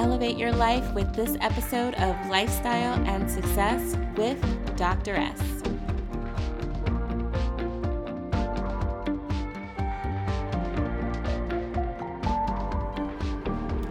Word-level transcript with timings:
elevate 0.00 0.38
your 0.38 0.50
life 0.50 0.94
with 0.94 1.14
this 1.14 1.36
episode 1.42 1.92
of 1.96 2.16
Lifestyle 2.30 2.94
and 3.06 3.30
Success 3.30 3.98
with 4.16 4.40
Dr. 4.74 5.14
S. 5.14 5.38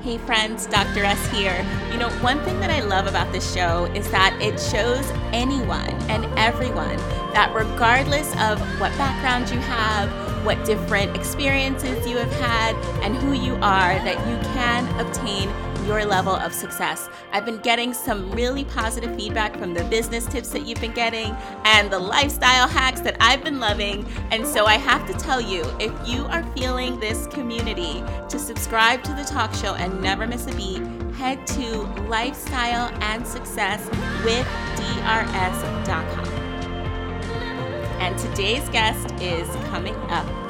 Hey 0.01 0.17
friends, 0.17 0.65
Dr. 0.65 1.03
S 1.03 1.23
here. 1.29 1.63
You 1.91 1.99
know, 1.99 2.09
one 2.21 2.43
thing 2.43 2.59
that 2.59 2.71
I 2.71 2.81
love 2.81 3.05
about 3.05 3.31
this 3.31 3.53
show 3.53 3.85
is 3.93 4.09
that 4.09 4.35
it 4.41 4.59
shows 4.59 5.07
anyone 5.31 5.93
and 6.09 6.25
everyone 6.39 6.97
that 7.33 7.53
regardless 7.53 8.31
of 8.39 8.59
what 8.81 8.91
background 8.97 9.51
you 9.51 9.59
have, 9.59 10.09
what 10.43 10.65
different 10.65 11.15
experiences 11.15 12.07
you 12.07 12.17
have 12.17 12.33
had, 12.33 12.75
and 13.03 13.15
who 13.15 13.33
you 13.33 13.53
are, 13.57 13.93
that 13.99 14.17
you 14.27 14.53
can 14.53 14.87
obtain 14.99 15.49
your 15.89 16.05
level 16.05 16.35
of 16.35 16.53
success. 16.53 17.09
I've 17.31 17.45
been 17.45 17.57
getting 17.57 17.95
some 17.95 18.29
really 18.31 18.63
positive 18.63 19.15
feedback 19.15 19.57
from 19.57 19.73
the 19.73 19.83
business 19.85 20.27
tips 20.27 20.49
that 20.49 20.67
you've 20.67 20.79
been 20.79 20.93
getting 20.93 21.35
and 21.65 21.91
the 21.91 21.97
lifestyle 21.97 22.67
hacks 22.67 23.01
that 23.01 23.17
I've 23.19 23.43
been 23.43 23.59
loving. 23.59 24.05
And 24.29 24.45
so 24.45 24.67
I 24.67 24.75
have 24.75 25.07
to 25.07 25.13
tell 25.13 25.41
you 25.41 25.63
if 25.79 25.91
you 26.07 26.25
are 26.25 26.43
feeling 26.55 26.99
this 26.99 27.25
community, 27.25 28.03
to 28.29 28.37
subscribe 28.37 29.01
to 29.05 29.13
the 29.15 29.23
talk 29.23 29.51
show 29.55 29.73
and 29.73 29.99
never 29.99 30.27
miss 30.27 30.45
a 30.45 30.53
beat, 30.55 30.83
head 31.15 31.47
to 31.47 31.81
lifestyle 32.07 32.95
and 33.01 33.25
success 33.25 33.83
with 34.23 34.45
drs.com. 34.75 36.25
And 37.99 38.15
today's 38.19 38.69
guest 38.69 39.11
is 39.19 39.47
coming 39.71 39.95
up 40.11 40.48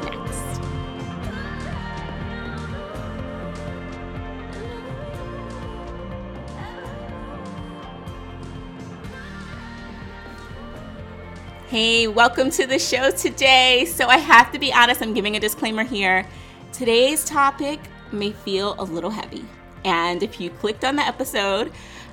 Hey, 11.70 12.08
welcome 12.08 12.50
to 12.50 12.66
the 12.66 12.80
show 12.80 13.12
today. 13.12 13.86
So, 13.86 14.08
I 14.08 14.17
have 14.17 14.52
to 14.53 14.58
be 14.58 14.73
honest, 14.73 15.03
I'm 15.03 15.14
giving 15.14 15.36
a 15.36 15.39
disclaimer 15.39 15.84
here. 15.84 16.25
Today's 16.73 17.23
topic 17.23 17.80
may 18.12 18.31
feel 18.31 18.73
a 18.80 18.84
little 18.84 19.12
heavy. 19.12 19.45
And 19.86 20.23
if 20.23 20.42
you 20.42 20.50
clicked 20.50 20.84
on 20.84 20.95
the 20.95 21.03
episode, 21.03 21.72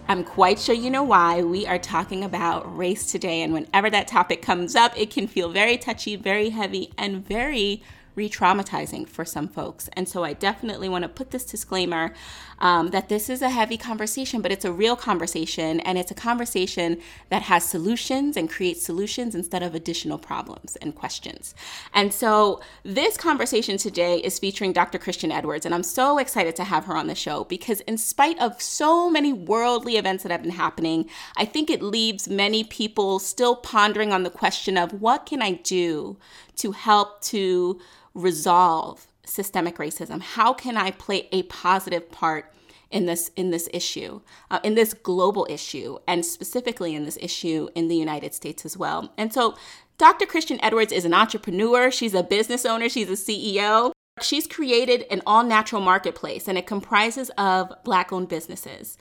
I'm 0.09 0.25
quite 0.25 0.59
sure 0.59 0.75
you 0.75 0.91
know 0.91 1.05
why. 1.05 1.43
We 1.43 1.67
are 1.67 1.79
talking 1.79 2.23
about 2.23 2.77
race 2.77 3.11
today. 3.11 3.41
And 3.41 3.55
whenever 3.55 3.89
that 3.89 4.09
topic 4.09 4.43
comes 4.43 4.77
up, 4.77 4.93
it 4.95 5.11
can 5.11 5.27
feel 5.27 5.49
very 5.49 5.79
touchy, 5.79 6.17
very 6.17 6.51
heavy, 6.51 6.93
and 6.99 7.27
very 7.27 7.83
re 8.17 8.29
traumatizing 8.29 9.09
for 9.09 9.25
some 9.25 9.47
folks. 9.47 9.89
And 9.93 10.09
so 10.09 10.25
I 10.25 10.33
definitely 10.33 10.89
want 10.89 11.03
to 11.03 11.09
put 11.09 11.31
this 11.31 11.45
disclaimer 11.45 12.15
um, 12.59 12.91
that 12.91 13.09
this 13.11 13.29
is 13.29 13.43
a 13.43 13.51
heavy 13.51 13.77
conversation, 13.77 14.41
but 14.41 14.51
it's 14.51 14.65
a 14.65 14.73
real 14.73 14.97
conversation. 14.97 15.81
And 15.81 15.99
it's 15.99 16.11
a 16.11 16.15
conversation 16.15 17.01
that 17.29 17.43
has 17.43 17.65
solutions 17.65 18.37
and 18.37 18.51
creates 18.51 18.83
solutions 18.83 19.35
instead 19.35 19.63
of 19.63 19.75
additional 19.75 20.19
problems 20.19 20.77
and 20.77 20.95
questions. 20.95 21.55
And 21.93 22.13
so 22.13 22.61
this 22.83 23.17
conversation 23.17 23.77
today 23.77 24.19
is 24.19 24.39
featuring 24.39 24.73
Dr. 24.73 24.99
Kristen 24.99 25.31
Edwards. 25.31 25.67
And 25.67 25.75
I'm 25.75 25.83
so 25.83 26.19
excited 26.19 26.57
to 26.57 26.65
have 26.65 26.87
her 26.87 26.97
on 26.97 27.07
the 27.07 27.15
show 27.15 27.45
because, 27.45 27.81
in 27.83 27.99
spite 27.99 28.41
of 28.41 28.61
so 28.63 29.11
many 29.11 29.33
worldly 29.33 29.97
events 29.97 30.23
that 30.23 30.33
have 30.33 30.43
been 30.43 30.53
happening, 30.53 31.09
I 31.37 31.45
think 31.45 31.69
it 31.69 31.83
leaves 31.83 32.29
many 32.29 32.65
people 32.65 33.19
still 33.19 33.57
pondering 33.57 34.13
on 34.13 34.23
the 34.23 34.31
question 34.31 34.79
of 34.79 35.03
what 35.03 35.27
can 35.27 35.43
I 35.43 35.53
do 35.53 36.17
to 36.57 36.73
help 36.73 37.21
to 37.23 37.81
resolve 38.15 39.07
systemic 39.25 39.77
racism? 39.77 40.21
How 40.21 40.53
can 40.53 40.77
I 40.77 40.91
play 40.91 41.29
a 41.33 41.45
positive 41.45 42.11
part 42.11 42.53
in 42.91 43.07
this 43.07 43.31
in 43.37 43.51
this 43.51 43.69
issue, 43.73 44.21
uh, 44.51 44.61
in 44.63 44.75
this 44.75 44.95
global 44.95 45.47
issue, 45.51 45.99
and 46.07 46.25
specifically 46.25 46.95
in 46.95 47.05
this 47.05 47.19
issue 47.21 47.69
in 47.75 47.89
the 47.89 47.97
United 47.97 48.35
States 48.35 48.65
as 48.65 48.77
well? 48.77 49.13
And 49.17 49.33
so, 49.33 49.57
Dr. 49.99 50.27
Kristen 50.27 50.63
Edwards 50.63 50.93
is 50.93 51.05
an 51.05 51.15
entrepreneur. 51.15 51.91
She's 51.91 52.15
a 52.15 52.23
business 52.23 52.67
owner. 52.67 52.89
She's 52.89 53.09
a 53.09 53.13
CEO. 53.13 53.93
She's 54.23 54.47
created 54.47 55.05
an 55.11 55.21
all 55.27 55.45
natural 55.45 55.83
marketplace, 55.83 56.49
and 56.49 56.57
it 56.57 56.67
comprises 56.67 57.31
of 57.37 57.73
Black 57.85 58.13
owned 58.13 58.29
businesses. 58.29 58.97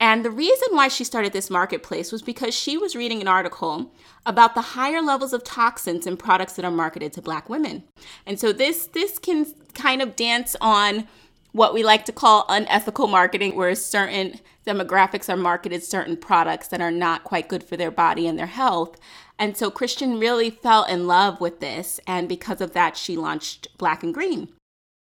And 0.00 0.24
the 0.24 0.30
reason 0.30 0.68
why 0.70 0.88
she 0.88 1.04
started 1.04 1.34
this 1.34 1.50
marketplace 1.50 2.10
was 2.10 2.22
because 2.22 2.54
she 2.54 2.78
was 2.78 2.96
reading 2.96 3.20
an 3.20 3.28
article 3.28 3.92
about 4.24 4.54
the 4.54 4.62
higher 4.62 5.02
levels 5.02 5.34
of 5.34 5.44
toxins 5.44 6.06
in 6.06 6.16
products 6.16 6.54
that 6.54 6.64
are 6.64 6.70
marketed 6.70 7.12
to 7.12 7.22
black 7.22 7.50
women. 7.50 7.84
And 8.26 8.40
so 8.40 8.50
this 8.52 8.86
this 8.86 9.18
can 9.18 9.46
kind 9.74 10.00
of 10.00 10.16
dance 10.16 10.56
on 10.60 11.06
what 11.52 11.74
we 11.74 11.82
like 11.82 12.04
to 12.06 12.12
call 12.12 12.46
unethical 12.48 13.08
marketing 13.08 13.56
where 13.56 13.74
certain 13.74 14.40
demographics 14.66 15.28
are 15.28 15.36
marketed 15.36 15.82
certain 15.82 16.16
products 16.16 16.68
that 16.68 16.80
are 16.80 16.90
not 16.90 17.24
quite 17.24 17.48
good 17.48 17.62
for 17.62 17.76
their 17.76 17.90
body 17.90 18.26
and 18.26 18.38
their 18.38 18.46
health. 18.46 18.98
And 19.38 19.56
so 19.56 19.70
Kristen 19.70 20.18
really 20.18 20.50
fell 20.50 20.84
in 20.84 21.06
love 21.06 21.40
with 21.40 21.60
this 21.60 22.00
and 22.06 22.28
because 22.28 22.60
of 22.60 22.72
that 22.72 22.96
she 22.96 23.16
launched 23.16 23.76
Black 23.78 24.02
and 24.02 24.14
Green. 24.14 24.52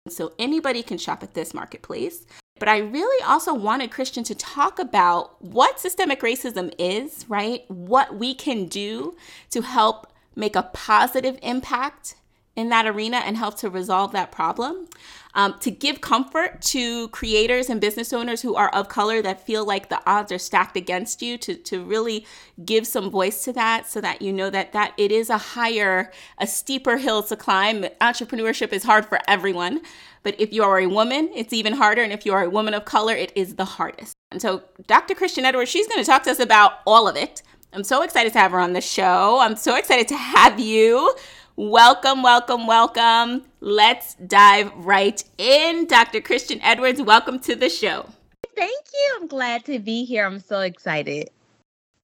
So 0.09 0.33
anybody 0.37 0.83
can 0.83 0.97
shop 0.97 1.23
at 1.23 1.33
this 1.33 1.53
marketplace. 1.53 2.25
But 2.57 2.69
I 2.69 2.77
really 2.77 3.23
also 3.23 3.53
wanted 3.53 3.91
Kristen 3.91 4.23
to 4.25 4.35
talk 4.35 4.79
about 4.79 5.43
what 5.43 5.79
systemic 5.79 6.21
racism 6.21 6.73
is, 6.79 7.25
right? 7.27 7.69
What 7.69 8.15
we 8.15 8.33
can 8.33 8.67
do 8.67 9.17
to 9.51 9.61
help 9.61 10.07
make 10.37 10.55
a 10.55 10.63
positive 10.63 11.37
impact 11.41 12.15
in 12.55 12.69
that 12.69 12.87
arena 12.87 13.17
and 13.17 13.35
help 13.35 13.57
to 13.57 13.69
resolve 13.69 14.13
that 14.13 14.31
problem. 14.31 14.87
Um, 15.33 15.59
to 15.59 15.69
give 15.69 15.99
comfort 15.99 16.61
to 16.61 17.09
creators 17.09 17.69
and 17.69 17.81
business 17.81 18.13
owners 18.13 18.41
who 18.41 18.55
are 18.55 18.69
of 18.69 18.87
color 18.87 19.21
that 19.21 19.45
feel 19.45 19.65
like 19.65 19.89
the 19.89 20.01
odds 20.09 20.31
are 20.31 20.37
stacked 20.37 20.77
against 20.77 21.21
you, 21.21 21.37
to, 21.39 21.55
to 21.55 21.83
really 21.83 22.25
give 22.63 22.87
some 22.87 23.09
voice 23.09 23.43
to 23.43 23.51
that 23.51 23.85
so 23.85 23.99
that 23.99 24.21
you 24.21 24.31
know 24.31 24.49
that, 24.49 24.71
that 24.71 24.93
it 24.95 25.11
is 25.11 25.29
a 25.29 25.37
higher, 25.37 26.09
a 26.37 26.47
steeper 26.47 26.95
hill 26.95 27.21
to 27.23 27.35
climb. 27.35 27.83
Entrepreneurship 27.99 28.71
is 28.71 28.83
hard 28.85 29.05
for 29.05 29.19
everyone. 29.27 29.81
But 30.25 30.35
if 30.39 30.51
you 30.51 30.63
are 30.63 30.79
a 30.79 30.87
woman, 30.87 31.29
it's 31.35 31.53
even 31.53 31.73
harder. 31.73 32.01
And 32.01 32.11
if 32.11 32.25
you 32.25 32.33
are 32.33 32.43
a 32.43 32.49
woman 32.49 32.73
of 32.73 32.83
color, 32.83 33.13
it 33.13 33.31
is 33.35 33.57
the 33.57 33.63
hardest. 33.63 34.15
And 34.31 34.41
so, 34.41 34.63
Dr. 34.87 35.13
Kristen 35.13 35.45
Edwards, 35.45 35.69
she's 35.69 35.87
going 35.87 36.03
to 36.03 36.05
talk 36.05 36.23
to 36.23 36.31
us 36.31 36.39
about 36.39 36.79
all 36.87 37.07
of 37.07 37.15
it. 37.15 37.43
I'm 37.73 37.83
so 37.83 38.01
excited 38.01 38.33
to 38.33 38.39
have 38.39 38.49
her 38.49 38.59
on 38.59 38.73
the 38.73 38.81
show. 38.81 39.37
I'm 39.39 39.55
so 39.55 39.75
excited 39.75 40.07
to 40.07 40.17
have 40.17 40.59
you. 40.59 41.15
Welcome, 41.57 42.23
welcome, 42.23 42.65
welcome. 42.65 43.43
Let's 43.59 44.15
dive 44.15 44.71
right 44.77 45.23
in. 45.37 45.85
Dr. 45.85 46.21
Kristen 46.21 46.59
Edwards, 46.63 47.03
welcome 47.03 47.39
to 47.41 47.55
the 47.55 47.69
show. 47.69 48.09
Thank 48.55 48.85
you. 48.93 49.17
I'm 49.21 49.27
glad 49.27 49.63
to 49.65 49.77
be 49.77 50.05
here. 50.05 50.25
I'm 50.25 50.39
so 50.39 50.61
excited. 50.61 51.29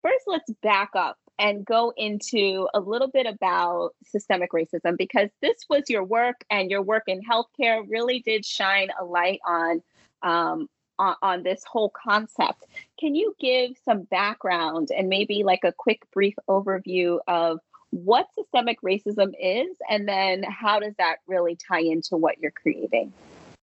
First, 0.00 0.24
let's 0.26 0.50
back 0.62 0.88
up 0.94 1.18
and 1.38 1.64
go 1.64 1.92
into 1.96 2.68
a 2.74 2.80
little 2.80 3.08
bit 3.08 3.26
about 3.26 3.90
systemic 4.04 4.52
racism 4.52 4.96
because 4.96 5.28
this 5.42 5.64
was 5.68 5.84
your 5.88 6.04
work 6.04 6.44
and 6.50 6.70
your 6.70 6.82
work 6.82 7.04
in 7.06 7.20
healthcare 7.22 7.84
really 7.88 8.20
did 8.20 8.44
shine 8.44 8.88
a 9.00 9.04
light 9.04 9.40
on 9.46 9.82
um, 10.22 10.68
on, 10.98 11.14
on, 11.20 11.42
this 11.42 11.62
whole 11.64 11.90
concept. 11.90 12.64
Can 12.98 13.14
you 13.14 13.34
give 13.38 13.72
some 13.84 14.04
background 14.04 14.88
and 14.96 15.10
maybe 15.10 15.42
like 15.44 15.62
a 15.62 15.72
quick 15.72 16.02
brief 16.10 16.34
overview 16.48 17.18
of 17.28 17.60
what 17.90 18.28
systemic 18.34 18.80
racism 18.82 19.32
is, 19.40 19.76
and 19.88 20.08
then 20.08 20.42
how 20.42 20.80
does 20.80 20.94
that 20.98 21.16
really 21.26 21.56
tie 21.56 21.80
into 21.80 22.16
what 22.16 22.38
you're 22.38 22.50
creating? 22.50 23.12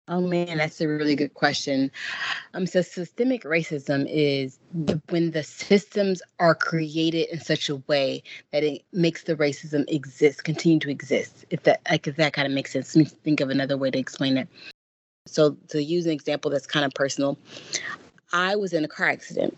Oh 0.07 0.21
man, 0.21 0.57
that's 0.57 0.81
a 0.81 0.87
really 0.87 1.15
good 1.15 1.33
question. 1.33 1.91
Um, 2.53 2.67
so 2.67 2.83
systemic 2.83 3.43
racism 3.43 4.05
is 4.07 4.59
when 5.09 5.31
the 5.31 5.41
systems 5.41 6.21
are 6.39 6.53
created 6.53 7.27
in 7.31 7.39
such 7.39 7.69
a 7.69 7.77
way 7.87 8.21
that 8.51 8.63
it 8.63 8.83
makes 8.93 9.23
the 9.23 9.35
racism 9.35 9.83
exist, 9.87 10.43
continue 10.43 10.77
to 10.79 10.91
exist. 10.91 11.45
If 11.49 11.63
that, 11.63 11.81
like, 11.89 12.05
if 12.07 12.17
that 12.17 12.33
kind 12.33 12.45
of 12.45 12.53
makes 12.53 12.71
sense. 12.71 12.95
Let 12.95 13.05
me 13.05 13.11
think 13.23 13.39
of 13.39 13.49
another 13.49 13.77
way 13.77 13.89
to 13.89 13.97
explain 13.97 14.37
it. 14.37 14.47
So 15.25 15.57
to 15.69 15.81
use 15.81 16.05
an 16.05 16.11
example 16.11 16.51
that's 16.51 16.67
kind 16.67 16.85
of 16.85 16.93
personal, 16.93 17.39
I 18.31 18.55
was 18.55 18.73
in 18.73 18.85
a 18.85 18.87
car 18.87 19.09
accident 19.09 19.57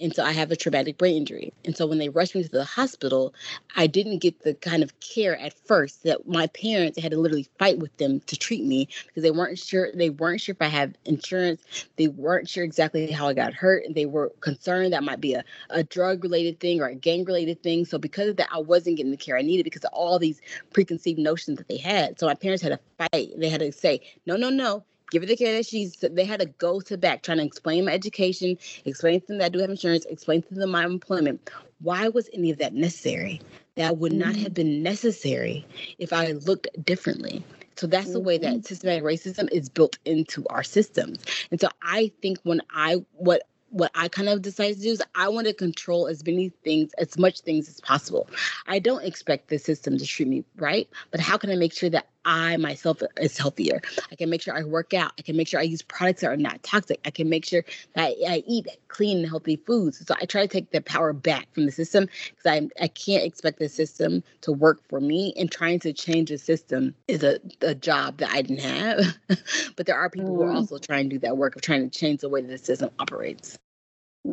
and 0.00 0.14
so 0.14 0.24
I 0.24 0.32
have 0.32 0.50
a 0.50 0.56
traumatic 0.56 0.98
brain 0.98 1.16
injury. 1.16 1.52
And 1.64 1.76
so 1.76 1.86
when 1.86 1.98
they 1.98 2.08
rushed 2.08 2.34
me 2.34 2.42
to 2.42 2.48
the 2.48 2.64
hospital, 2.64 3.34
I 3.76 3.86
didn't 3.86 4.18
get 4.18 4.40
the 4.42 4.54
kind 4.54 4.82
of 4.82 4.98
care 5.00 5.36
at 5.38 5.54
first 5.66 6.02
that 6.04 6.28
my 6.28 6.46
parents 6.48 7.00
had 7.00 7.12
to 7.12 7.18
literally 7.18 7.48
fight 7.58 7.78
with 7.78 7.96
them 7.96 8.20
to 8.20 8.36
treat 8.36 8.64
me 8.64 8.88
because 9.06 9.22
they 9.22 9.30
weren't 9.30 9.58
sure 9.58 9.90
they 9.94 10.10
weren't 10.10 10.40
sure 10.40 10.54
if 10.54 10.62
I 10.62 10.68
had 10.68 10.98
insurance. 11.04 11.86
They 11.96 12.08
weren't 12.08 12.48
sure 12.48 12.64
exactly 12.64 13.10
how 13.10 13.28
I 13.28 13.34
got 13.34 13.54
hurt. 13.54 13.84
And 13.84 13.94
they 13.94 14.06
were 14.06 14.30
concerned 14.40 14.92
that 14.92 15.04
might 15.04 15.20
be 15.20 15.34
a, 15.34 15.44
a 15.70 15.82
drug 15.82 16.22
related 16.22 16.60
thing 16.60 16.80
or 16.80 16.86
a 16.86 16.94
gang 16.94 17.24
related 17.24 17.62
thing. 17.62 17.84
So 17.84 17.98
because 17.98 18.28
of 18.28 18.36
that, 18.36 18.48
I 18.52 18.58
wasn't 18.58 18.96
getting 18.96 19.12
the 19.12 19.16
care 19.16 19.36
I 19.36 19.42
needed 19.42 19.64
because 19.64 19.84
of 19.84 19.92
all 19.92 20.18
these 20.18 20.40
preconceived 20.72 21.18
notions 21.18 21.58
that 21.58 21.68
they 21.68 21.78
had. 21.78 22.18
So 22.18 22.26
my 22.26 22.34
parents 22.34 22.62
had 22.62 22.72
to 22.72 22.80
fight. 22.98 23.30
They 23.36 23.48
had 23.48 23.60
to 23.60 23.72
say, 23.72 24.00
no, 24.26 24.36
no, 24.36 24.50
no 24.50 24.84
give 25.10 25.22
her 25.22 25.26
the 25.26 25.36
care 25.36 25.54
that 25.54 25.66
she's 25.66 25.96
they 25.96 26.24
had 26.24 26.40
to 26.40 26.46
go 26.46 26.80
to 26.80 26.96
back 26.96 27.22
trying 27.22 27.38
to 27.38 27.44
explain 27.44 27.84
my 27.84 27.92
education 27.92 28.56
explain 28.84 29.20
to 29.20 29.26
them 29.28 29.38
that 29.38 29.46
i 29.46 29.48
do 29.48 29.58
have 29.58 29.70
insurance 29.70 30.04
explain 30.06 30.42
to 30.42 30.54
them 30.54 30.70
my 30.70 30.84
employment 30.84 31.50
why 31.80 32.08
was 32.08 32.28
any 32.32 32.50
of 32.50 32.58
that 32.58 32.74
necessary 32.74 33.40
that 33.74 33.98
would 33.98 34.12
not 34.12 34.34
have 34.34 34.46
mm-hmm. 34.46 34.54
been 34.54 34.82
necessary 34.82 35.66
if 35.98 36.12
i 36.12 36.32
looked 36.32 36.68
differently 36.84 37.44
So 37.76 37.86
that's 37.86 38.12
the 38.12 38.20
way 38.20 38.38
that 38.38 38.50
mm-hmm. 38.50 38.62
systematic 38.62 39.04
racism 39.04 39.50
is 39.52 39.68
built 39.68 39.98
into 40.04 40.46
our 40.48 40.62
systems. 40.62 41.18
And 41.50 41.60
so 41.60 41.68
I 41.82 42.10
think 42.22 42.38
when 42.42 42.62
I 42.70 43.04
what 43.12 43.42
what 43.70 43.90
I 43.94 44.08
kind 44.08 44.28
of 44.28 44.42
decided 44.42 44.76
to 44.78 44.82
do 44.82 44.90
is 44.90 45.02
I 45.14 45.28
want 45.28 45.46
to 45.48 45.52
control 45.52 46.06
as 46.06 46.24
many 46.24 46.50
things, 46.64 46.92
as 46.94 47.18
much 47.18 47.40
things 47.40 47.68
as 47.68 47.80
possible. 47.80 48.28
I 48.66 48.78
don't 48.78 49.04
expect 49.04 49.48
the 49.48 49.58
system 49.58 49.98
to 49.98 50.06
treat 50.06 50.28
me 50.28 50.44
right, 50.56 50.88
but 51.10 51.20
how 51.20 51.36
can 51.36 51.50
I 51.50 51.56
make 51.56 51.74
sure 51.74 51.90
that 51.90 52.08
I 52.26 52.56
myself 52.58 53.02
is 53.18 53.38
healthier? 53.38 53.80
I 54.10 54.16
can 54.16 54.28
make 54.28 54.42
sure 54.42 54.54
I 54.54 54.64
work 54.64 54.92
out. 54.92 55.12
I 55.18 55.22
can 55.22 55.36
make 55.36 55.48
sure 55.48 55.60
I 55.60 55.62
use 55.62 55.80
products 55.80 56.20
that 56.20 56.30
are 56.30 56.36
not 56.36 56.62
toxic. 56.62 57.00
I 57.04 57.10
can 57.10 57.30
make 57.30 57.46
sure 57.46 57.64
that 57.94 58.14
I 58.28 58.42
eat 58.46 58.66
clean 58.88 59.18
and 59.18 59.28
healthy 59.28 59.56
foods. 59.56 60.04
So 60.06 60.14
I 60.20 60.26
try 60.26 60.42
to 60.42 60.48
take 60.48 60.70
the 60.72 60.80
power 60.82 61.12
back 61.12 61.52
from 61.54 61.64
the 61.64 61.72
system 61.72 62.08
because 62.30 62.46
I 62.46 62.68
I 62.82 62.88
can't 62.88 63.24
expect 63.24 63.58
the 63.58 63.68
system 63.68 64.22
to 64.42 64.52
work 64.52 64.80
for 64.88 65.00
me. 65.00 65.32
And 65.36 65.50
trying 65.50 65.78
to 65.80 65.92
change 65.92 66.28
the 66.28 66.38
system 66.38 66.94
is 67.08 67.22
a, 67.22 67.38
a 67.62 67.74
job 67.74 68.18
that 68.18 68.30
I 68.30 68.42
didn't 68.42 68.60
have. 68.60 69.16
but 69.76 69.86
there 69.86 69.96
are 69.96 70.10
people 70.10 70.30
mm. 70.30 70.36
who 70.36 70.42
are 70.42 70.52
mm. 70.52 70.56
also 70.56 70.78
trying 70.78 71.08
to 71.08 71.16
do 71.16 71.20
that 71.20 71.36
work 71.36 71.56
of 71.56 71.62
trying 71.62 71.88
to 71.88 71.98
change 71.98 72.20
the 72.20 72.28
way 72.28 72.42
that 72.42 72.48
the 72.48 72.58
system 72.58 72.90
operates. 72.98 73.58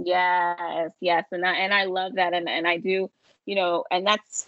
Yes, 0.03 0.91
yes, 0.99 1.25
and 1.31 1.45
I, 1.45 1.53
and 1.53 1.73
I 1.73 1.85
love 1.85 2.15
that, 2.15 2.33
and 2.33 2.49
and 2.49 2.67
I 2.67 2.77
do, 2.77 3.11
you 3.45 3.55
know, 3.55 3.83
and 3.91 4.05
that's. 4.05 4.47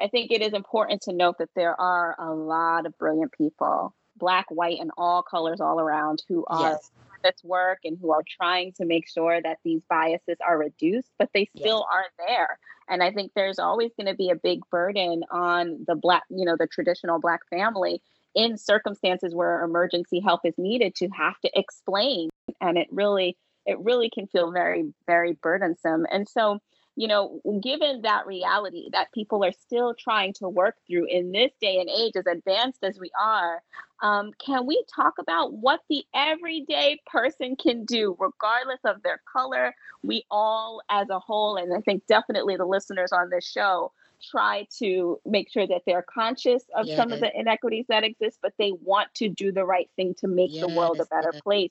I 0.00 0.08
think 0.08 0.30
it 0.30 0.42
is 0.42 0.52
important 0.52 1.02
to 1.02 1.12
note 1.12 1.38
that 1.38 1.50
there 1.54 1.78
are 1.80 2.16
a 2.18 2.32
lot 2.32 2.86
of 2.86 2.96
brilliant 2.98 3.32
people, 3.32 3.94
black, 4.16 4.46
white, 4.50 4.80
and 4.80 4.90
all 4.96 5.22
colors 5.22 5.60
all 5.60 5.80
around, 5.80 6.22
who 6.28 6.44
are 6.48 6.72
yes. 6.72 6.90
this 7.22 7.44
work 7.44 7.80
and 7.84 7.98
who 8.00 8.12
are 8.12 8.24
trying 8.26 8.72
to 8.74 8.84
make 8.84 9.08
sure 9.08 9.40
that 9.40 9.58
these 9.64 9.82
biases 9.88 10.38
are 10.46 10.58
reduced, 10.58 11.10
but 11.18 11.30
they 11.34 11.48
still 11.56 11.86
yes. 11.90 11.98
are 11.98 12.26
there. 12.26 12.58
And 12.88 13.02
I 13.02 13.12
think 13.12 13.32
there's 13.34 13.58
always 13.58 13.92
going 13.96 14.08
to 14.08 14.14
be 14.14 14.30
a 14.30 14.36
big 14.36 14.60
burden 14.70 15.24
on 15.30 15.84
the 15.86 15.94
black, 15.94 16.24
you 16.30 16.44
know, 16.44 16.56
the 16.58 16.66
traditional 16.66 17.20
black 17.20 17.40
family 17.48 18.02
in 18.34 18.56
circumstances 18.56 19.34
where 19.34 19.62
emergency 19.62 20.20
help 20.20 20.40
is 20.44 20.54
needed 20.56 20.94
to 20.96 21.08
have 21.08 21.38
to 21.40 21.50
explain. 21.54 22.30
And 22.60 22.78
it 22.78 22.88
really 22.90 23.36
it 23.66 23.78
really 23.80 24.10
can 24.10 24.26
feel 24.26 24.50
very, 24.50 24.92
very 25.06 25.32
burdensome. 25.32 26.06
And 26.10 26.28
so, 26.28 26.58
you 26.96 27.08
know, 27.08 27.40
given 27.62 28.02
that 28.02 28.26
reality 28.26 28.88
that 28.92 29.12
people 29.12 29.44
are 29.44 29.52
still 29.52 29.94
trying 29.94 30.34
to 30.34 30.48
work 30.48 30.76
through 30.86 31.06
in 31.06 31.32
this 31.32 31.50
day 31.60 31.78
and 31.78 31.88
age, 31.88 32.12
as 32.16 32.26
advanced 32.26 32.84
as 32.84 32.98
we 32.98 33.10
are, 33.18 33.62
um, 34.02 34.32
can 34.44 34.66
we 34.66 34.84
talk 34.94 35.14
about 35.18 35.54
what 35.54 35.80
the 35.88 36.04
everyday 36.14 37.00
person 37.06 37.56
can 37.56 37.84
do, 37.84 38.16
regardless 38.18 38.80
of 38.84 39.02
their 39.02 39.22
color? 39.32 39.74
We 40.02 40.24
all, 40.30 40.82
as 40.90 41.08
a 41.08 41.18
whole, 41.18 41.56
and 41.56 41.72
I 41.72 41.80
think 41.80 42.06
definitely 42.06 42.56
the 42.56 42.66
listeners 42.66 43.12
on 43.12 43.30
this 43.30 43.48
show, 43.48 43.92
try 44.22 44.66
to 44.78 45.20
make 45.24 45.50
sure 45.50 45.66
that 45.66 45.82
they're 45.86 46.04
conscious 46.08 46.62
of 46.76 46.86
yes. 46.86 46.96
some 46.96 47.12
of 47.12 47.20
the 47.20 47.30
inequities 47.38 47.86
that 47.88 48.04
exist, 48.04 48.38
but 48.42 48.52
they 48.58 48.72
want 48.82 49.12
to 49.14 49.28
do 49.28 49.52
the 49.52 49.64
right 49.64 49.90
thing 49.96 50.14
to 50.20 50.28
make 50.28 50.50
yes. 50.52 50.66
the 50.66 50.74
world 50.74 51.00
a 51.00 51.06
better 51.06 51.32
place. 51.42 51.70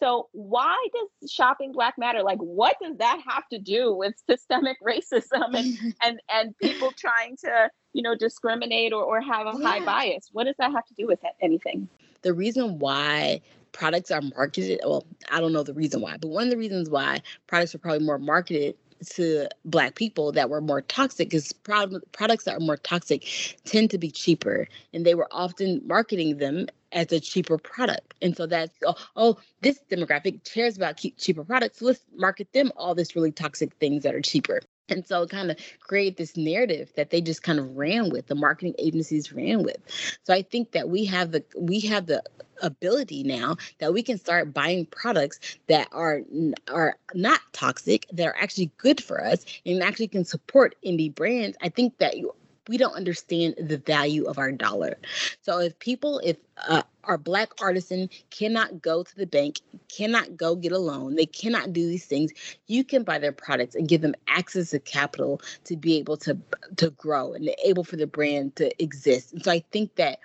So, 0.00 0.28
why 0.32 0.76
does 0.94 1.30
shopping 1.30 1.72
black 1.72 1.98
matter? 1.98 2.22
Like, 2.22 2.38
what 2.38 2.76
does 2.80 2.96
that 2.98 3.20
have 3.26 3.48
to 3.48 3.58
do 3.58 3.94
with 3.94 4.14
systemic 4.28 4.76
racism 4.86 5.54
and 5.54 5.94
and 6.02 6.20
and 6.32 6.56
people 6.58 6.92
trying 6.92 7.36
to, 7.44 7.70
you 7.92 8.02
know, 8.02 8.14
discriminate 8.14 8.92
or, 8.92 9.02
or 9.02 9.20
have 9.20 9.46
a 9.46 9.58
yeah. 9.58 9.68
high 9.68 9.84
bias? 9.84 10.30
What 10.32 10.44
does 10.44 10.56
that 10.58 10.72
have 10.72 10.86
to 10.86 10.94
do 10.94 11.06
with 11.06 11.20
anything? 11.40 11.88
The 12.22 12.34
reason 12.34 12.78
why 12.78 13.40
products 13.72 14.10
are 14.10 14.22
marketed, 14.22 14.80
well, 14.84 15.04
I 15.30 15.40
don't 15.40 15.52
know 15.52 15.62
the 15.62 15.74
reason 15.74 16.00
why, 16.00 16.16
but 16.20 16.28
one 16.28 16.44
of 16.44 16.50
the 16.50 16.56
reasons 16.56 16.90
why 16.90 17.22
products 17.46 17.74
are 17.74 17.78
probably 17.78 18.04
more 18.04 18.18
marketed 18.18 18.76
to 19.10 19.48
black 19.64 19.94
people 19.94 20.32
that 20.32 20.50
were 20.50 20.60
more 20.60 20.82
toxic 20.82 21.30
because 21.30 21.52
products 21.52 22.44
that 22.44 22.56
are 22.56 22.60
more 22.60 22.76
toxic 22.76 23.26
tend 23.64 23.90
to 23.90 23.98
be 23.98 24.10
cheaper 24.10 24.68
and 24.92 25.04
they 25.04 25.14
were 25.14 25.28
often 25.30 25.80
marketing 25.86 26.38
them 26.38 26.66
as 26.92 27.12
a 27.12 27.20
cheaper 27.20 27.58
product. 27.58 28.14
And 28.22 28.36
so 28.36 28.46
that's 28.46 28.74
oh, 28.84 28.96
oh 29.16 29.38
this 29.60 29.80
demographic 29.90 30.50
cares 30.50 30.76
about 30.76 31.00
cheaper 31.18 31.44
products 31.44 31.78
so 31.78 31.86
let's 31.86 32.00
market 32.16 32.52
them 32.52 32.72
all 32.76 32.94
this 32.94 33.14
really 33.14 33.32
toxic 33.32 33.74
things 33.74 34.02
that 34.02 34.14
are 34.14 34.20
cheaper 34.20 34.60
and 34.88 35.06
so 35.06 35.26
kind 35.26 35.50
of 35.50 35.58
create 35.80 36.16
this 36.16 36.36
narrative 36.36 36.92
that 36.96 37.10
they 37.10 37.20
just 37.20 37.42
kind 37.42 37.58
of 37.58 37.76
ran 37.76 38.10
with 38.10 38.26
the 38.26 38.34
marketing 38.34 38.74
agencies 38.78 39.32
ran 39.32 39.62
with 39.62 39.78
so 40.22 40.32
i 40.32 40.42
think 40.42 40.72
that 40.72 40.88
we 40.88 41.04
have 41.04 41.32
the 41.32 41.44
we 41.56 41.80
have 41.80 42.06
the 42.06 42.22
ability 42.62 43.22
now 43.22 43.56
that 43.78 43.92
we 43.92 44.02
can 44.02 44.18
start 44.18 44.52
buying 44.52 44.84
products 44.86 45.38
that 45.68 45.86
are 45.92 46.22
are 46.68 46.96
not 47.14 47.40
toxic 47.52 48.06
that 48.12 48.26
are 48.26 48.36
actually 48.40 48.70
good 48.78 49.02
for 49.02 49.24
us 49.24 49.44
and 49.64 49.82
actually 49.82 50.08
can 50.08 50.24
support 50.24 50.74
indie 50.84 51.14
brands 51.14 51.56
i 51.62 51.68
think 51.68 51.96
that 51.98 52.16
you 52.16 52.32
we 52.68 52.76
don't 52.76 52.94
understand 52.94 53.54
the 53.58 53.78
value 53.78 54.24
of 54.24 54.38
our 54.38 54.52
dollar. 54.52 54.98
So 55.40 55.58
if 55.58 55.78
people, 55.78 56.20
if 56.22 56.36
uh, 56.68 56.82
our 57.08 57.18
black 57.18 57.50
artisan 57.60 58.08
cannot 58.30 58.80
go 58.80 59.02
to 59.02 59.16
the 59.16 59.26
bank, 59.26 59.60
cannot 59.88 60.36
go 60.36 60.54
get 60.54 60.72
a 60.72 60.78
loan, 60.78 61.16
they 61.16 61.26
cannot 61.26 61.72
do 61.72 61.86
these 61.86 62.06
things, 62.06 62.32
you 62.66 62.84
can 62.84 63.02
buy 63.02 63.18
their 63.18 63.32
products 63.32 63.74
and 63.74 63.88
give 63.88 64.02
them 64.02 64.14
access 64.28 64.70
to 64.70 64.78
capital 64.78 65.40
to 65.64 65.76
be 65.76 65.96
able 65.98 66.16
to 66.18 66.38
to 66.76 66.90
grow 66.90 67.32
and 67.32 67.50
able 67.64 67.84
for 67.84 67.96
the 67.96 68.06
brand 68.06 68.54
to 68.56 68.70
exist. 68.82 69.32
And 69.32 69.42
so 69.42 69.50
I 69.50 69.64
think 69.72 69.96
that 69.96 70.18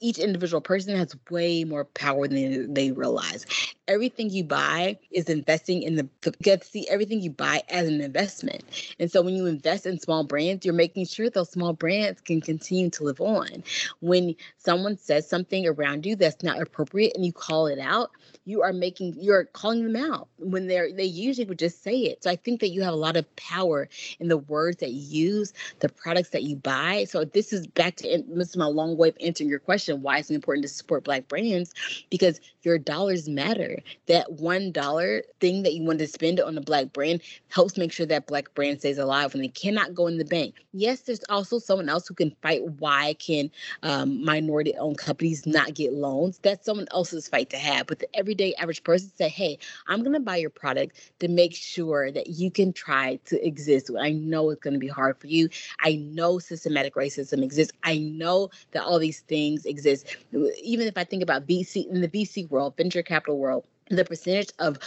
each 0.00 0.18
individual 0.18 0.60
person 0.60 0.96
has 0.96 1.14
way 1.30 1.64
more 1.64 1.84
power 1.84 2.26
than 2.26 2.74
they 2.74 2.90
realize. 2.90 3.46
Everything 3.88 4.30
you 4.30 4.44
buy 4.44 4.96
is 5.10 5.28
investing 5.28 5.82
in 5.82 5.96
the 5.96 6.08
get 6.42 6.62
to 6.62 6.68
see 6.68 6.88
everything 6.88 7.20
you 7.20 7.30
buy 7.30 7.62
as 7.68 7.88
an 7.88 8.00
investment. 8.00 8.62
And 9.00 9.10
so 9.10 9.22
when 9.22 9.34
you 9.34 9.46
invest 9.46 9.86
in 9.86 9.98
small 9.98 10.22
brands, 10.24 10.64
you're 10.64 10.74
making 10.74 11.06
sure 11.06 11.28
those 11.28 11.50
small 11.50 11.72
brands 11.72 12.20
can 12.20 12.40
continue 12.40 12.90
to 12.90 13.04
live 13.04 13.20
on. 13.20 13.64
When 14.00 14.36
someone 14.56 14.96
says 14.96 15.28
something 15.28 15.66
around 15.66 16.06
you 16.06 16.14
that's 16.14 16.42
not 16.44 16.60
appropriate 16.60 17.12
and 17.16 17.26
you 17.26 17.32
call 17.32 17.66
it 17.66 17.80
out, 17.80 18.12
you 18.44 18.62
are 18.62 18.72
making 18.72 19.14
you're 19.18 19.44
calling 19.46 19.82
them 19.84 19.96
out 19.96 20.28
when 20.38 20.66
they're 20.66 20.92
they 20.92 21.04
usually 21.04 21.46
would 21.46 21.58
just 21.58 21.82
say 21.82 21.96
it. 21.96 22.22
So 22.22 22.30
I 22.30 22.36
think 22.36 22.60
that 22.60 22.68
you 22.68 22.82
have 22.82 22.94
a 22.94 22.96
lot 22.96 23.16
of 23.16 23.36
power 23.36 23.88
in 24.20 24.28
the 24.28 24.38
words 24.38 24.78
that 24.78 24.90
you 24.90 25.28
use, 25.28 25.52
the 25.80 25.88
products 25.88 26.30
that 26.30 26.42
you 26.42 26.56
buy. 26.56 27.04
So 27.08 27.24
this 27.24 27.52
is 27.52 27.66
back 27.66 27.96
to 27.96 28.24
this 28.28 28.50
is 28.50 28.56
my 28.56 28.66
long 28.66 28.96
way 28.96 29.08
of 29.08 29.16
answering 29.20 29.50
your 29.50 29.58
question. 29.58 30.02
Why 30.02 30.18
it's 30.18 30.30
important 30.30 30.62
to 30.62 30.68
support 30.68 31.04
black 31.04 31.28
brands? 31.28 31.74
Because 32.10 32.40
your 32.62 32.78
dollars 32.78 33.28
matter. 33.28 33.78
That 34.06 34.32
one 34.32 34.72
dollar 34.72 35.22
thing 35.40 35.62
that 35.62 35.74
you 35.74 35.82
want 35.82 35.98
to 36.00 36.06
spend 36.06 36.40
on 36.40 36.56
a 36.56 36.60
black 36.60 36.92
brand 36.92 37.22
helps 37.48 37.76
make 37.76 37.92
sure 37.92 38.06
that 38.06 38.26
black 38.26 38.54
brand 38.54 38.80
stays 38.80 38.98
alive 38.98 39.32
when 39.32 39.42
they 39.42 39.48
cannot 39.48 39.94
go 39.94 40.06
in 40.06 40.18
the 40.18 40.24
bank. 40.24 40.56
Yes, 40.72 41.02
there's 41.02 41.24
also 41.28 41.58
someone 41.58 41.88
else 41.88 42.08
who 42.08 42.14
can 42.14 42.34
fight 42.42 42.62
why 42.78 43.14
can 43.14 43.50
um, 43.82 44.24
minority 44.24 44.74
owned 44.76 44.98
companies 44.98 45.46
not 45.46 45.74
get 45.74 45.92
loans. 45.92 46.38
That's 46.42 46.64
someone 46.64 46.86
else's 46.92 47.28
fight 47.28 47.50
to 47.50 47.56
have. 47.58 47.86
But 47.86 47.98
the 47.98 48.16
everyday 48.16 48.54
average 48.54 48.82
person 48.84 49.10
say, 49.16 49.28
hey, 49.28 49.58
I'm 49.86 50.00
going 50.02 50.14
to 50.14 50.20
buy 50.20 50.36
your 50.36 50.50
product 50.50 51.12
to 51.20 51.28
make 51.28 51.54
sure 51.54 52.10
that 52.10 52.28
you 52.28 52.50
can 52.50 52.72
try 52.72 53.18
to 53.26 53.46
exist. 53.46 53.90
I 53.98 54.12
know 54.12 54.50
it's 54.50 54.60
going 54.60 54.74
to 54.74 54.80
be 54.80 54.88
hard 54.88 55.18
for 55.18 55.26
you. 55.26 55.48
I 55.80 55.96
know 55.96 56.38
systematic 56.38 56.94
racism 56.94 57.42
exists. 57.42 57.72
I 57.82 57.98
know 57.98 58.50
that 58.72 58.82
all 58.82 58.98
these 58.98 59.20
things 59.20 59.64
exist. 59.66 60.16
Even 60.62 60.86
if 60.86 60.96
I 60.96 61.04
think 61.04 61.22
about 61.22 61.46
VC 61.46 61.88
in 61.88 62.00
the 62.00 62.08
VC 62.08 62.48
world, 62.50 62.76
venture 62.76 63.02
capital 63.02 63.38
world, 63.38 63.64
the 63.90 64.04
percentage 64.04 64.50
of 64.58 64.78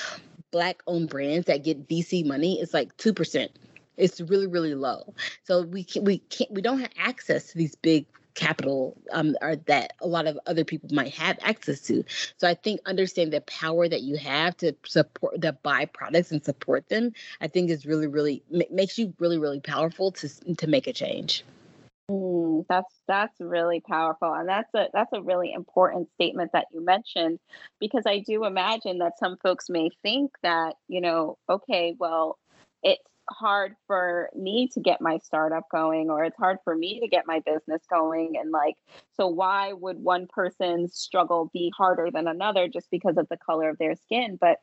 black 0.51 0.81
owned 0.87 1.09
brands 1.09 1.47
that 1.47 1.63
get 1.63 1.87
VC 1.87 2.25
money 2.25 2.59
is 2.59 2.73
like 2.73 2.95
2%. 2.97 3.49
It's 3.97 4.21
really, 4.21 4.47
really 4.47 4.75
low. 4.75 5.13
So 5.43 5.63
we 5.63 5.83
can, 5.83 6.03
we 6.03 6.19
can't 6.19 6.51
we 6.51 6.61
don't 6.61 6.79
have 6.79 6.91
access 6.97 7.47
to 7.47 7.57
these 7.57 7.75
big 7.75 8.05
capital 8.35 8.95
um, 9.11 9.35
or 9.41 9.55
that 9.55 9.93
a 10.01 10.07
lot 10.07 10.27
of 10.27 10.37
other 10.45 10.63
people 10.63 10.89
might 10.93 11.13
have 11.13 11.39
access 11.41 11.79
to. 11.81 12.03
So 12.37 12.47
I 12.47 12.53
think 12.53 12.81
understand 12.85 13.33
the 13.33 13.41
power 13.41 13.87
that 13.87 14.01
you 14.01 14.17
have 14.17 14.55
to 14.57 14.75
support 14.85 15.39
the 15.41 15.53
buy 15.53 15.85
products 15.85 16.31
and 16.31 16.43
support 16.43 16.87
them. 16.89 17.13
I 17.41 17.47
think 17.47 17.69
is 17.69 17.85
really, 17.85 18.07
really 18.07 18.43
makes 18.69 18.97
you 18.97 19.13
really, 19.19 19.39
really 19.39 19.61
powerful 19.61 20.11
to 20.11 20.29
to 20.55 20.67
make 20.67 20.87
a 20.87 20.93
change. 20.93 21.43
Mm, 22.11 22.65
that's 22.69 23.01
that's 23.07 23.39
really 23.41 23.81
powerful, 23.81 24.31
and 24.33 24.47
that's 24.47 24.71
a 24.75 24.87
that's 24.93 25.11
a 25.13 25.21
really 25.23 25.51
important 25.53 26.07
statement 26.13 26.51
that 26.53 26.67
you 26.71 26.83
mentioned, 26.85 27.39
because 27.79 28.03
I 28.05 28.19
do 28.19 28.45
imagine 28.45 28.99
that 28.99 29.17
some 29.17 29.37
folks 29.41 29.69
may 29.69 29.89
think 30.03 30.31
that 30.43 30.75
you 30.87 31.01
know, 31.01 31.37
okay, 31.49 31.95
well, 31.99 32.37
it's 32.83 33.01
hard 33.31 33.75
for 33.87 34.29
me 34.35 34.67
to 34.73 34.79
get 34.79 35.01
my 35.01 35.17
startup 35.17 35.63
going 35.71 36.11
or 36.11 36.23
it's 36.23 36.37
hard 36.37 36.57
for 36.63 36.75
me 36.75 36.99
to 36.99 37.07
get 37.07 37.25
my 37.25 37.39
business 37.43 37.81
going 37.89 38.33
and 38.39 38.51
like 38.51 38.75
so 39.17 39.27
why 39.27 39.73
would 39.73 39.97
one 39.97 40.27
person's 40.27 40.93
struggle 40.95 41.49
be 41.51 41.71
harder 41.75 42.11
than 42.11 42.27
another 42.27 42.67
just 42.67 42.87
because 42.91 43.17
of 43.17 43.27
the 43.29 43.37
color 43.37 43.69
of 43.69 43.79
their 43.79 43.95
skin? 43.95 44.37
But 44.39 44.59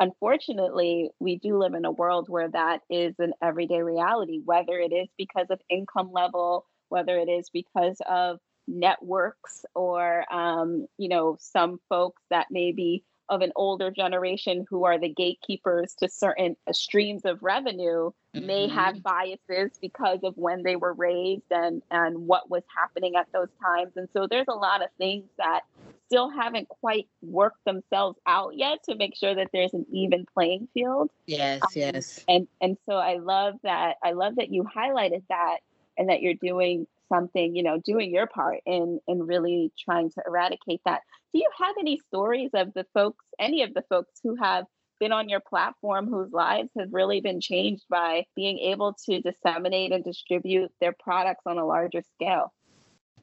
unfortunately 0.00 1.10
we 1.20 1.38
do 1.38 1.56
live 1.58 1.74
in 1.74 1.84
a 1.84 1.90
world 1.92 2.28
where 2.28 2.48
that 2.48 2.80
is 2.90 3.14
an 3.18 3.32
everyday 3.42 3.82
reality 3.82 4.40
whether 4.44 4.78
it 4.78 4.92
is 4.92 5.08
because 5.18 5.46
of 5.50 5.60
income 5.70 6.10
level 6.12 6.66
whether 6.92 7.18
it 7.18 7.28
is 7.28 7.48
because 7.50 8.00
of 8.08 8.38
networks 8.68 9.64
or 9.74 10.24
um, 10.32 10.86
you 10.98 11.08
know 11.08 11.36
some 11.40 11.80
folks 11.88 12.22
that 12.30 12.46
may 12.50 12.72
be 12.72 13.02
of 13.28 13.40
an 13.40 13.52
older 13.56 13.90
generation 13.90 14.66
who 14.68 14.84
are 14.84 14.98
the 14.98 15.08
gatekeepers 15.08 15.94
to 15.94 16.08
certain 16.08 16.54
streams 16.70 17.24
of 17.24 17.42
revenue 17.42 18.10
mm-hmm. 18.36 18.46
may 18.46 18.68
have 18.68 19.02
biases 19.02 19.78
because 19.80 20.18
of 20.22 20.36
when 20.36 20.62
they 20.62 20.76
were 20.76 20.92
raised 20.92 21.50
and 21.50 21.82
and 21.90 22.18
what 22.26 22.50
was 22.50 22.62
happening 22.76 23.16
at 23.16 23.26
those 23.32 23.48
times. 23.62 23.92
And 23.96 24.08
so 24.12 24.26
there's 24.28 24.48
a 24.48 24.54
lot 24.54 24.82
of 24.82 24.88
things 24.98 25.24
that 25.38 25.62
still 26.06 26.28
haven't 26.28 26.68
quite 26.68 27.08
worked 27.22 27.64
themselves 27.64 28.18
out 28.26 28.54
yet 28.54 28.82
to 28.84 28.94
make 28.96 29.16
sure 29.16 29.34
that 29.34 29.48
there's 29.50 29.72
an 29.72 29.86
even 29.90 30.26
playing 30.34 30.68
field. 30.74 31.10
Yes 31.26 31.62
um, 31.62 31.68
yes. 31.74 32.24
and 32.28 32.46
and 32.60 32.76
so 32.86 32.96
i 32.96 33.16
love 33.16 33.54
that 33.62 33.96
i 34.02 34.12
love 34.12 34.36
that 34.36 34.52
you 34.52 34.64
highlighted 34.64 35.22
that 35.30 35.58
and 35.96 36.08
that 36.08 36.22
you're 36.22 36.34
doing 36.34 36.86
something 37.12 37.54
you 37.54 37.62
know 37.62 37.78
doing 37.84 38.12
your 38.12 38.26
part 38.26 38.60
in 38.64 38.98
in 39.06 39.26
really 39.26 39.70
trying 39.78 40.10
to 40.10 40.22
eradicate 40.26 40.80
that 40.84 41.00
do 41.32 41.38
you 41.38 41.48
have 41.58 41.74
any 41.78 41.98
stories 42.08 42.50
of 42.54 42.72
the 42.74 42.86
folks 42.94 43.24
any 43.38 43.62
of 43.62 43.74
the 43.74 43.84
folks 43.88 44.12
who 44.22 44.34
have 44.36 44.64
been 44.98 45.12
on 45.12 45.28
your 45.28 45.40
platform 45.40 46.06
whose 46.06 46.32
lives 46.32 46.70
have 46.78 46.88
really 46.92 47.20
been 47.20 47.40
changed 47.40 47.84
by 47.90 48.24
being 48.36 48.58
able 48.58 48.94
to 49.04 49.20
disseminate 49.20 49.92
and 49.92 50.04
distribute 50.04 50.70
their 50.80 50.94
products 50.98 51.42
on 51.44 51.58
a 51.58 51.66
larger 51.66 52.02
scale 52.14 52.52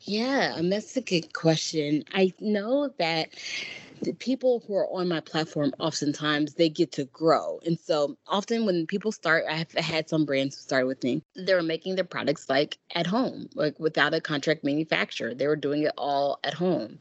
yeah, 0.02 0.54
um, 0.56 0.70
that's 0.70 0.96
a 0.96 1.02
good 1.02 1.34
question. 1.34 2.06
I 2.14 2.34
know 2.40 2.90
that 3.00 3.30
the 4.02 4.14
people 4.14 4.64
who 4.66 4.76
are 4.76 4.88
on 4.92 5.08
my 5.08 5.20
platform 5.20 5.74
oftentimes 5.80 6.54
they 6.54 6.70
get 6.70 6.92
to 6.94 7.06
grow. 7.06 7.60
And 7.66 7.80
so 7.80 8.18
often 8.28 8.66
when 8.66 8.88
people 8.88 9.12
start 9.12 9.46
i 9.50 9.56
have 9.56 9.72
had 9.74 10.10
some 10.10 10.26
brands 10.26 10.56
who 10.56 10.62
started 10.62 10.88
with 10.88 11.04
me. 11.04 11.24
They 11.36 11.54
were 11.54 11.64
making 11.64 11.96
their 11.96 12.04
products 12.04 12.50
like 12.50 12.78
at 12.96 13.08
home 13.08 13.50
like 13.56 13.80
without 13.80 14.14
a 14.14 14.22
contract 14.22 14.64
manufacturer. 14.64 15.34
They 15.34 15.48
were 15.48 15.56
doing 15.56 15.84
it 15.84 15.94
all 15.98 16.40
at 16.44 16.54
home 16.54 17.00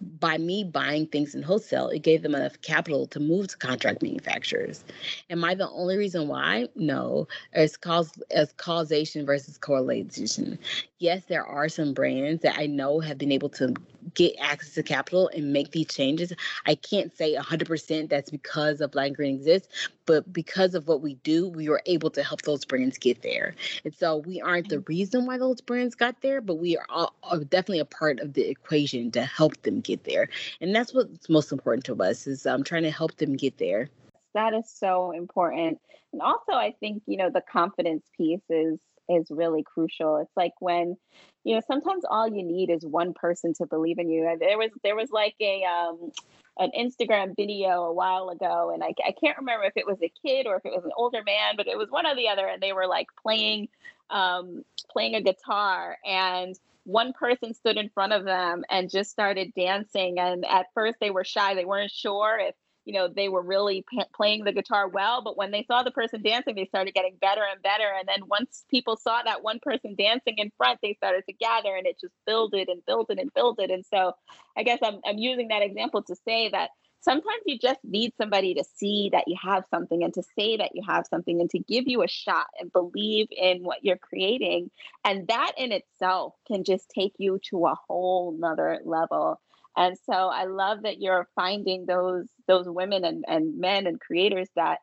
by 0.00 0.38
me 0.38 0.64
buying 0.64 1.06
things 1.06 1.34
in 1.34 1.42
wholesale, 1.42 1.88
it 1.88 2.02
gave 2.02 2.22
them 2.22 2.34
enough 2.34 2.60
capital 2.62 3.06
to 3.08 3.20
move 3.20 3.48
to 3.48 3.56
contract 3.56 4.02
manufacturers. 4.02 4.84
Am 5.30 5.44
I 5.44 5.54
the 5.54 5.68
only 5.70 5.96
reason 5.96 6.28
why? 6.28 6.68
No. 6.74 7.28
It's 7.52 7.76
cause 7.76 8.12
as 8.30 8.52
causation 8.52 9.26
versus 9.26 9.58
correlation. 9.58 10.58
Yes, 10.98 11.24
there 11.26 11.44
are 11.44 11.68
some 11.68 11.94
brands 11.94 12.42
that 12.42 12.58
I 12.58 12.66
know 12.66 13.00
have 13.00 13.18
been 13.18 13.32
able 13.32 13.48
to 13.50 13.74
get 14.14 14.34
access 14.40 14.74
to 14.74 14.82
capital 14.82 15.30
and 15.34 15.52
make 15.52 15.72
these 15.72 15.88
changes. 15.88 16.32
I 16.66 16.74
can't 16.74 17.16
say 17.16 17.34
100% 17.34 18.08
that's 18.08 18.30
because 18.30 18.80
of 18.80 18.92
Black 18.92 19.12
Green 19.12 19.36
exists, 19.36 19.88
but 20.08 20.32
because 20.32 20.74
of 20.74 20.88
what 20.88 21.02
we 21.02 21.16
do, 21.16 21.46
we 21.50 21.68
were 21.68 21.82
able 21.84 22.08
to 22.08 22.22
help 22.22 22.40
those 22.42 22.64
brands 22.64 22.96
get 22.96 23.20
there. 23.20 23.54
And 23.84 23.94
so 23.94 24.16
we 24.16 24.40
aren't 24.40 24.70
the 24.70 24.76
mm-hmm. 24.76 24.88
reason 24.88 25.26
why 25.26 25.36
those 25.36 25.60
brands 25.60 25.94
got 25.94 26.22
there, 26.22 26.40
but 26.40 26.54
we 26.54 26.78
are, 26.78 26.86
all, 26.88 27.14
are 27.24 27.44
definitely 27.44 27.80
a 27.80 27.84
part 27.84 28.18
of 28.20 28.32
the 28.32 28.48
equation 28.48 29.10
to 29.10 29.22
help 29.22 29.60
them 29.62 29.80
get 29.80 30.04
there. 30.04 30.30
And 30.62 30.74
that's 30.74 30.94
what's 30.94 31.28
most 31.28 31.52
important 31.52 31.84
to 31.84 32.02
us 32.02 32.26
is 32.26 32.46
um, 32.46 32.64
trying 32.64 32.84
to 32.84 32.90
help 32.90 33.16
them 33.18 33.36
get 33.36 33.58
there. 33.58 33.90
That 34.32 34.54
is 34.54 34.70
so 34.70 35.10
important. 35.10 35.78
And 36.14 36.22
also 36.22 36.52
I 36.52 36.74
think, 36.80 37.02
you 37.06 37.18
know, 37.18 37.28
the 37.28 37.42
confidence 37.42 38.06
piece 38.16 38.48
is 38.48 38.78
is 39.10 39.30
really 39.30 39.62
crucial. 39.62 40.18
It's 40.18 40.36
like 40.36 40.52
when, 40.60 40.96
you 41.44 41.54
know, 41.54 41.62
sometimes 41.66 42.04
all 42.08 42.28
you 42.28 42.42
need 42.42 42.70
is 42.70 42.84
one 42.84 43.14
person 43.14 43.54
to 43.54 43.66
believe 43.66 43.98
in 43.98 44.10
you. 44.10 44.36
There 44.40 44.58
was 44.58 44.70
there 44.82 44.96
was 44.96 45.10
like 45.10 45.34
a 45.40 45.64
um 45.64 46.12
an 46.58 46.70
Instagram 46.78 47.36
video 47.36 47.84
a 47.84 47.92
while 47.92 48.30
ago, 48.30 48.70
and 48.72 48.82
I, 48.82 48.94
I 49.06 49.12
can't 49.12 49.38
remember 49.38 49.64
if 49.64 49.76
it 49.76 49.86
was 49.86 49.98
a 50.02 50.12
kid 50.24 50.46
or 50.46 50.56
if 50.56 50.66
it 50.66 50.72
was 50.72 50.84
an 50.84 50.92
older 50.96 51.22
man, 51.24 51.54
but 51.56 51.68
it 51.68 51.78
was 51.78 51.88
one 51.90 52.06
or 52.06 52.16
the 52.16 52.28
other, 52.28 52.46
and 52.46 52.62
they 52.62 52.72
were 52.72 52.86
like 52.86 53.06
playing 53.22 53.68
um, 54.10 54.64
playing 54.90 55.14
a 55.14 55.22
guitar, 55.22 55.98
and 56.04 56.58
one 56.84 57.12
person 57.12 57.52
stood 57.52 57.76
in 57.76 57.90
front 57.90 58.12
of 58.12 58.24
them 58.24 58.64
and 58.70 58.90
just 58.90 59.10
started 59.10 59.52
dancing. 59.54 60.18
And 60.18 60.46
at 60.46 60.66
first, 60.74 60.96
they 61.00 61.10
were 61.10 61.24
shy; 61.24 61.54
they 61.54 61.64
weren't 61.64 61.90
sure 61.90 62.38
if 62.40 62.54
you 62.88 62.94
know 62.94 63.06
they 63.06 63.28
were 63.28 63.42
really 63.42 63.84
p- 63.90 64.02
playing 64.14 64.44
the 64.44 64.52
guitar 64.52 64.88
well 64.88 65.22
but 65.22 65.36
when 65.36 65.50
they 65.50 65.62
saw 65.64 65.82
the 65.82 65.90
person 65.90 66.22
dancing 66.22 66.54
they 66.54 66.64
started 66.64 66.94
getting 66.94 67.14
better 67.20 67.42
and 67.52 67.62
better 67.62 67.92
and 67.98 68.08
then 68.08 68.26
once 68.26 68.64
people 68.70 68.96
saw 68.96 69.22
that 69.22 69.44
one 69.44 69.60
person 69.60 69.94
dancing 69.94 70.38
in 70.38 70.50
front 70.56 70.80
they 70.82 70.94
started 70.94 71.22
to 71.26 71.34
gather 71.34 71.76
and 71.76 71.86
it 71.86 72.00
just 72.00 72.14
builded 72.26 72.68
and 72.68 72.84
builded 72.86 73.18
and 73.18 73.32
builded 73.34 73.70
and 73.70 73.84
so 73.92 74.14
i 74.56 74.62
guess 74.62 74.78
i'm, 74.82 75.00
I'm 75.04 75.18
using 75.18 75.48
that 75.48 75.62
example 75.62 76.02
to 76.04 76.16
say 76.24 76.48
that 76.48 76.70
sometimes 77.00 77.42
you 77.44 77.58
just 77.58 77.78
need 77.84 78.12
somebody 78.16 78.54
to 78.54 78.64
see 78.76 79.10
that 79.12 79.24
you 79.26 79.36
have 79.42 79.64
something 79.70 80.02
and 80.02 80.14
to 80.14 80.22
say 80.36 80.56
that 80.56 80.74
you 80.74 80.82
have 80.88 81.06
something 81.08 81.40
and 81.40 81.50
to 81.50 81.58
give 81.58 81.86
you 81.86 82.02
a 82.02 82.08
shot 82.08 82.46
and 82.58 82.72
believe 82.72 83.28
in 83.30 83.62
what 83.62 83.84
you're 83.84 83.98
creating 83.98 84.70
and 85.04 85.28
that 85.28 85.52
in 85.58 85.72
itself 85.72 86.34
can 86.46 86.64
just 86.64 86.88
take 86.88 87.12
you 87.18 87.38
to 87.50 87.66
a 87.66 87.74
whole 87.86 88.32
nother 88.32 88.80
level 88.84 89.38
and 89.78 89.96
so 90.06 90.12
I 90.12 90.44
love 90.44 90.82
that 90.82 91.00
you're 91.00 91.28
finding 91.36 91.86
those 91.86 92.26
those 92.48 92.68
women 92.68 93.04
and, 93.04 93.24
and 93.28 93.58
men 93.58 93.86
and 93.86 94.00
creators 94.00 94.48
that 94.56 94.80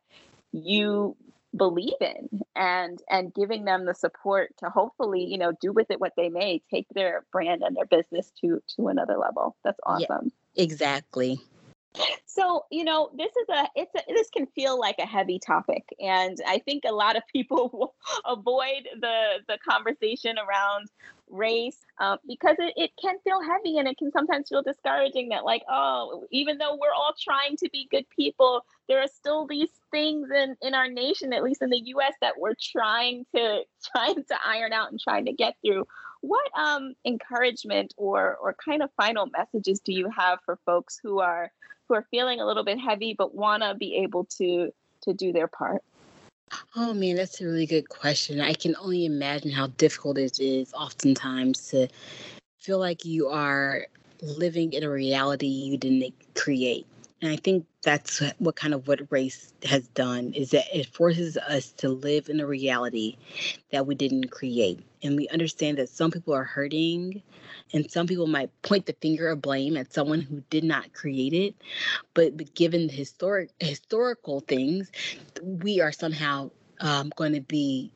you 0.52 1.16
believe 1.54 2.00
in 2.00 2.40
and 2.56 2.98
and 3.10 3.32
giving 3.32 3.64
them 3.64 3.84
the 3.84 3.94
support 3.94 4.50
to 4.58 4.70
hopefully 4.70 5.24
you 5.24 5.36
know 5.36 5.52
do 5.60 5.70
with 5.70 5.90
it 5.90 6.00
what 6.00 6.14
they 6.16 6.30
may 6.30 6.62
take 6.70 6.86
their 6.94 7.24
brand 7.30 7.62
and 7.62 7.76
their 7.76 7.84
business 7.86 8.32
to 8.40 8.62
to 8.74 8.88
another 8.88 9.18
level. 9.18 9.54
That's 9.62 9.78
awesome. 9.84 10.32
yeah, 10.56 10.62
exactly 10.64 11.40
so 12.26 12.64
you 12.70 12.84
know 12.84 13.10
this 13.16 13.30
is 13.36 13.48
a 13.48 13.68
it's 13.74 13.94
a, 13.94 14.00
this 14.08 14.28
can 14.30 14.46
feel 14.46 14.78
like 14.78 14.96
a 14.98 15.06
heavy 15.06 15.38
topic 15.38 15.84
and 16.00 16.38
i 16.46 16.58
think 16.58 16.84
a 16.86 16.92
lot 16.92 17.16
of 17.16 17.22
people 17.32 17.94
avoid 18.24 18.88
the 19.00 19.40
the 19.48 19.58
conversation 19.68 20.36
around 20.38 20.88
race 21.28 21.78
um, 21.98 22.18
because 22.28 22.54
it, 22.60 22.72
it 22.76 22.90
can 23.02 23.16
feel 23.24 23.42
heavy 23.42 23.78
and 23.78 23.88
it 23.88 23.98
can 23.98 24.12
sometimes 24.12 24.48
feel 24.48 24.62
discouraging 24.62 25.30
that 25.30 25.44
like 25.44 25.62
oh 25.68 26.24
even 26.30 26.56
though 26.58 26.76
we're 26.80 26.94
all 26.94 27.14
trying 27.20 27.56
to 27.56 27.68
be 27.72 27.88
good 27.90 28.04
people 28.14 28.64
there 28.88 29.00
are 29.00 29.08
still 29.08 29.46
these 29.46 29.70
things 29.90 30.28
in 30.30 30.56
in 30.62 30.74
our 30.74 30.88
nation 30.88 31.32
at 31.32 31.42
least 31.42 31.62
in 31.62 31.70
the 31.70 31.78
us 31.78 32.14
that 32.20 32.34
we're 32.38 32.54
trying 32.60 33.24
to 33.34 33.62
trying 33.94 34.22
to 34.24 34.36
iron 34.44 34.72
out 34.72 34.90
and 34.90 35.00
trying 35.00 35.26
to 35.26 35.32
get 35.32 35.54
through. 35.64 35.86
What 36.20 36.50
um 36.58 36.94
encouragement 37.04 37.94
or 37.96 38.36
or 38.36 38.54
kind 38.54 38.82
of 38.82 38.90
final 38.96 39.26
messages 39.26 39.80
do 39.80 39.92
you 39.92 40.10
have 40.10 40.38
for 40.44 40.58
folks 40.66 40.98
who 41.02 41.20
are 41.20 41.50
who 41.88 41.94
are 41.94 42.06
feeling 42.10 42.40
a 42.40 42.46
little 42.46 42.64
bit 42.64 42.78
heavy 42.78 43.14
but 43.16 43.34
want 43.34 43.62
to 43.62 43.74
be 43.74 43.96
able 44.02 44.24
to 44.24 44.70
to 45.02 45.12
do 45.12 45.32
their 45.32 45.48
part 45.48 45.82
Oh 46.76 46.94
man, 46.94 47.16
that's 47.16 47.40
a 47.40 47.44
really 47.44 47.66
good 47.66 47.88
question. 47.88 48.40
I 48.40 48.52
can 48.52 48.76
only 48.76 49.04
imagine 49.04 49.50
how 49.50 49.66
difficult 49.66 50.16
it 50.18 50.38
is 50.38 50.72
oftentimes 50.74 51.68
to 51.68 51.88
feel 52.58 52.78
like 52.78 53.04
you 53.04 53.28
are 53.28 53.86
living 54.22 54.72
in 54.72 54.84
a 54.84 54.90
reality 54.90 55.46
you 55.46 55.76
didn't 55.76 56.14
create. 56.34 56.86
And 57.22 57.32
I 57.32 57.36
think 57.36 57.66
that's 57.82 58.22
what 58.38 58.56
kind 58.56 58.74
of 58.74 58.86
what 58.86 59.00
race 59.10 59.52
has 59.64 59.88
done 59.88 60.34
is 60.34 60.50
that 60.50 60.64
it 60.76 60.86
forces 60.86 61.36
us 61.36 61.72
to 61.72 61.88
live 61.88 62.28
in 62.28 62.40
a 62.40 62.46
reality 62.46 63.16
that 63.72 63.86
we 63.86 63.94
didn't 63.94 64.30
create. 64.30 64.80
And 65.06 65.16
we 65.16 65.28
understand 65.28 65.78
that 65.78 65.88
some 65.88 66.10
people 66.10 66.34
are 66.34 66.44
hurting 66.44 67.22
and 67.72 67.90
some 67.90 68.06
people 68.06 68.26
might 68.26 68.50
point 68.62 68.86
the 68.86 68.96
finger 69.00 69.28
of 69.28 69.40
blame 69.40 69.76
at 69.76 69.92
someone 69.92 70.20
who 70.20 70.42
did 70.50 70.64
not 70.64 70.92
create 70.92 71.32
it. 71.32 71.54
But, 72.14 72.36
but 72.36 72.54
given 72.54 72.88
the 72.88 72.92
historic 72.92 73.50
historical 73.60 74.40
things, 74.40 74.90
we 75.42 75.80
are 75.80 75.92
somehow 75.92 76.50
um, 76.80 77.12
going 77.16 77.34
to 77.34 77.40
be 77.40 77.92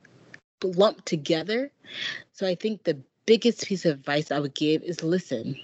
lumped 0.62 1.06
together. 1.06 1.70
So 2.32 2.46
I 2.46 2.54
think 2.54 2.84
the 2.84 2.98
biggest 3.26 3.66
piece 3.66 3.84
of 3.84 3.98
advice 3.98 4.30
I 4.30 4.38
would 4.38 4.54
give 4.54 4.82
is 4.82 5.02
listen 5.02 5.60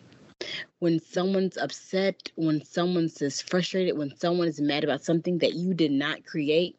when 0.78 1.00
someone's 1.00 1.56
upset, 1.56 2.30
when 2.34 2.64
someone's 2.64 3.14
just 3.14 3.48
frustrated, 3.48 3.96
when 3.96 4.16
someone 4.16 4.48
is 4.48 4.60
mad 4.60 4.84
about 4.84 5.02
something 5.02 5.38
that 5.38 5.54
you 5.54 5.74
did 5.74 5.90
not 5.90 6.26
create, 6.26 6.78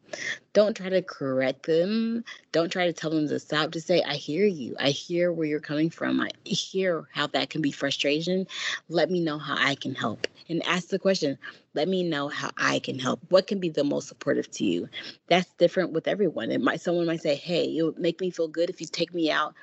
don't 0.54 0.76
try 0.76 0.90
to 0.90 1.02
correct 1.02 1.68
them. 1.68 2.24
Don't 2.52 2.72
try 2.72 2.88
to 2.88 2.94
tell 2.94 3.12
them 3.12 3.28
to 3.28 3.40
stop. 3.40 3.72
Just 3.72 3.88
say, 3.88 4.02
I 4.02 4.16
hear 4.16 4.46
you. 4.46 4.76
I 4.80 4.90
hear 4.90 5.32
where 5.32 5.48
you're 5.48 5.60
coming 5.60 5.90
from. 5.90 6.20
I 6.20 6.30
hear 6.46 7.08
how 7.14 7.28
that 7.28 7.50
can 7.50 7.62
be 7.62 7.72
frustration. 7.72 8.48
Let 8.90 9.12
me 9.12 9.20
know 9.20 9.38
how 9.38 9.56
I 9.58 9.76
can 9.76 9.94
help. 9.94 10.28
And 10.50 10.66
ask 10.66 10.88
the 10.88 10.98
question, 10.98 11.38
let 11.74 11.88
me 11.88 12.02
know 12.02 12.28
how 12.28 12.50
I 12.58 12.80
can 12.80 12.98
help. 12.98 13.20
What 13.30 13.46
can 13.46 13.60
be 13.60 13.70
the 13.70 13.84
most 13.84 14.08
supportive 14.08 14.50
to 14.52 14.66
you? 14.66 14.90
That's 15.28 15.52
different 15.60 15.92
with 15.92 16.08
everyone. 16.08 16.50
It 16.52 16.62
might 16.62 16.82
someone 16.82 17.06
might 17.06 17.22
say, 17.22 17.36
Hey, 17.36 17.78
it 17.78 17.84
would 17.84 18.00
make 18.00 18.20
me 18.20 18.32
feel 18.32 18.48
good 18.48 18.70
if 18.70 18.82
you 18.82 18.88
take 18.88 19.14
me 19.14 19.30
out 19.30 19.54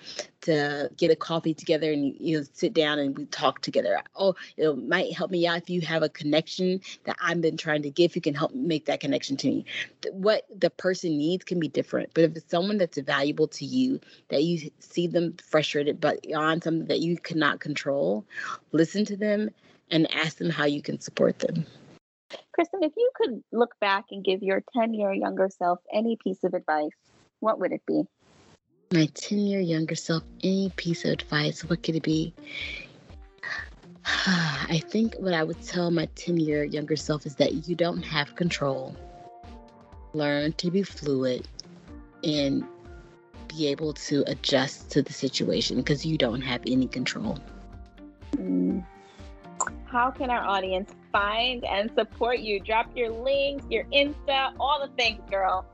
to 0.42 0.90
get 0.96 1.10
a 1.10 1.16
coffee 1.16 1.54
together 1.54 1.90
and 1.90 2.14
you, 2.20 2.38
know, 2.38 2.44
sit 2.52 2.74
down 2.74 2.98
and 2.98 3.16
we 3.16 3.24
talk 3.26 3.62
together. 3.62 4.00
Oh, 4.14 4.34
it 4.56 4.76
might 4.86 5.12
help 5.14 5.30
me 5.30 5.46
out 5.46 5.58
if 5.58 5.70
you 5.70 5.80
have 5.80 6.02
a 6.02 6.08
connection 6.08 6.80
that 7.04 7.16
I've 7.20 7.40
been 7.40 7.56
trying 7.56 7.82
to 7.82 7.90
give. 7.90 8.14
You 8.14 8.22
can 8.22 8.34
help 8.34 8.54
make 8.54 8.84
that 8.86 9.00
connection 9.00 9.36
to 9.38 9.48
me. 9.48 9.64
What 10.12 10.33
the 10.54 10.70
person 10.70 11.16
needs 11.16 11.44
can 11.44 11.60
be 11.60 11.68
different. 11.68 12.10
But 12.14 12.24
if 12.24 12.36
it's 12.36 12.50
someone 12.50 12.78
that's 12.78 12.98
valuable 12.98 13.48
to 13.48 13.64
you, 13.64 14.00
that 14.28 14.42
you 14.42 14.70
see 14.78 15.06
them 15.06 15.34
frustrated 15.42 16.00
but 16.00 16.20
on 16.34 16.62
something 16.62 16.86
that 16.86 17.00
you 17.00 17.16
cannot 17.16 17.60
control, 17.60 18.24
listen 18.72 19.04
to 19.06 19.16
them 19.16 19.50
and 19.90 20.12
ask 20.14 20.38
them 20.38 20.50
how 20.50 20.64
you 20.64 20.82
can 20.82 21.00
support 21.00 21.38
them. 21.38 21.66
Kristen, 22.52 22.82
if 22.82 22.92
you 22.96 23.10
could 23.14 23.42
look 23.52 23.74
back 23.80 24.06
and 24.10 24.24
give 24.24 24.42
your 24.42 24.62
10 24.76 24.94
year 24.94 25.12
younger 25.12 25.48
self 25.48 25.80
any 25.92 26.16
piece 26.16 26.44
of 26.44 26.54
advice, 26.54 26.90
what 27.40 27.58
would 27.60 27.72
it 27.72 27.82
be? 27.86 28.02
My 28.92 29.06
10 29.14 29.38
year 29.38 29.60
younger 29.60 29.94
self, 29.94 30.22
any 30.42 30.72
piece 30.76 31.04
of 31.04 31.10
advice, 31.12 31.64
what 31.64 31.82
could 31.82 31.96
it 31.96 32.02
be? 32.02 32.32
I 34.26 34.82
think 34.88 35.14
what 35.18 35.34
I 35.34 35.42
would 35.42 35.60
tell 35.62 35.90
my 35.90 36.06
10 36.14 36.38
year 36.38 36.64
younger 36.64 36.96
self 36.96 37.26
is 37.26 37.36
that 37.36 37.68
you 37.68 37.74
don't 37.74 38.02
have 38.02 38.36
control. 38.36 38.96
Learn 40.14 40.52
to 40.54 40.70
be 40.70 40.82
fluid 40.82 41.46
and 42.22 42.64
be 43.48 43.66
able 43.66 43.92
to 43.92 44.24
adjust 44.26 44.90
to 44.92 45.02
the 45.02 45.12
situation 45.12 45.76
because 45.76 46.06
you 46.06 46.16
don't 46.16 46.40
have 46.40 46.62
any 46.66 46.86
control. 46.86 47.38
Mm. 48.36 48.84
How 49.86 50.10
can 50.10 50.30
our 50.30 50.42
audience 50.42 50.90
find 51.12 51.64
and 51.64 51.90
support 51.96 52.40
you? 52.40 52.58
Drop 52.60 52.90
your 52.96 53.10
links, 53.10 53.64
your 53.70 53.84
Insta, 53.84 54.54
all 54.58 54.80
the 54.84 54.92
things, 54.96 55.20
girl. 55.30 55.66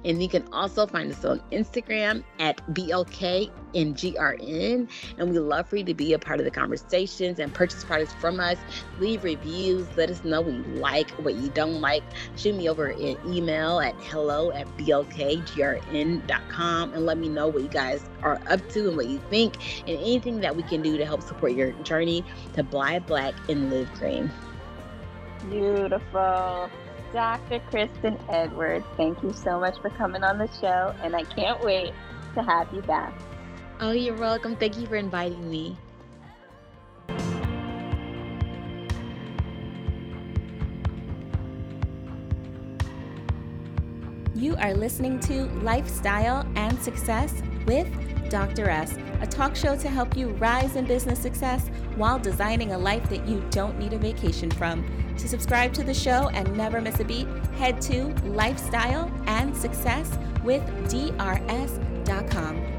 And 0.06 0.22
you 0.22 0.30
can 0.30 0.48
also 0.54 0.86
find 0.86 1.12
us 1.12 1.26
on 1.26 1.42
Instagram 1.52 2.24
at 2.40 2.58
BLK 2.74 3.50
and 3.74 4.02
And 5.20 5.32
we 5.32 5.40
love 5.40 5.68
for 5.68 5.78
you 5.78 5.84
to 5.84 5.96
be 5.96 6.14
a 6.14 6.20
part 6.20 6.40
of 6.40 6.46
the 6.46 6.52
conversations 6.52 7.40
and 7.40 7.52
purchase 7.54 7.84
products 7.84 8.14
from 8.14 8.40
us. 8.40 8.58
Leave 9.00 9.24
reviews. 9.24 9.88
Let 9.98 10.12
us 10.12 10.24
know 10.24 10.42
what 10.42 10.54
you 10.54 10.64
like, 10.76 11.10
what 11.12 11.34
you 11.36 11.50
don't 11.50 11.82
like. 11.82 12.04
Shoot 12.38 12.56
me 12.56 12.70
over 12.70 12.86
an 12.86 13.18
email 13.28 13.80
at 13.80 13.96
hello 13.96 14.52
at 14.52 14.68
blkgrn.com 14.78 16.24
and 16.94 17.06
let 17.06 17.18
me 17.18 17.28
know 17.28 17.48
what 17.48 17.64
you 17.64 17.70
guys 17.70 18.08
are 18.22 18.40
up 18.48 18.70
to 18.70 18.88
and 18.88 18.96
what 18.96 19.08
you 19.08 19.20
think 19.30 19.56
and 19.88 19.98
anything 19.98 20.40
that 20.42 20.56
we 20.56 20.62
can 20.64 20.84
do 20.84 20.98
to 20.98 21.06
help 21.06 21.24
support 21.24 21.54
your 21.54 21.72
journey 21.84 22.24
to 22.54 22.64
buy 22.64 23.00
black 23.00 23.34
and 23.50 23.72
live 23.72 23.92
green. 23.96 24.32
Beautiful. 25.50 26.70
Dr. 27.16 27.62
Kristen 27.70 28.20
Edwards, 28.28 28.86
thank 28.98 29.24
you 29.24 29.32
so 29.32 29.58
much 29.58 29.80
for 29.82 29.90
coming 29.92 30.22
on 30.22 30.38
the 30.38 30.50
show, 30.60 30.94
and 31.02 31.16
I 31.16 31.24
can't 31.24 31.64
wait 31.64 31.94
to 32.34 32.44
have 32.44 32.68
you 32.74 32.82
back. 32.82 33.14
Oh, 33.80 33.92
you're 33.92 34.18
welcome. 34.18 34.58
Thank 34.58 34.78
you 34.78 34.86
for 34.86 34.98
inviting 34.98 35.50
me. 35.50 35.78
You 44.36 44.58
are 44.58 44.74
listening 44.74 45.22
to 45.22 45.46
Lifestyle 45.62 46.46
and 46.58 46.78
Success 46.82 47.42
with 47.66 47.88
Dr. 48.29 48.70
S, 48.70 48.98
a 49.22 49.27
talk 49.27 49.55
show 49.55 49.75
to 49.75 49.89
help 49.89 50.15
you 50.15 50.29
rise 50.32 50.75
in 50.75 50.86
business 50.86 51.20
success 51.20 51.70
while 51.96 52.20
designing 52.20 52.74
a 52.74 52.77
life 52.77 53.10
that 53.10 53.27
you 53.27 53.44
don't 53.50 53.79
need 53.79 53.94
a 53.94 53.98
vacation 53.98 54.51
from. 54.51 54.86
To 55.17 55.27
subscribe 55.27 55.74
to 55.74 55.84
the 55.84 55.94
show 55.94 56.29
and 56.29 56.55
never 56.55 56.82
miss 56.82 57.00
a 57.00 57.05
beat, 57.05 57.27
head 57.58 57.82
to 57.82 58.08
Lifestyle 58.25 59.12
and 59.27 59.55
Success 59.55 60.17
with 60.44 60.63
DRS.com. 60.89 62.75